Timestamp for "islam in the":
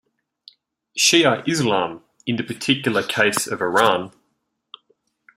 1.47-2.43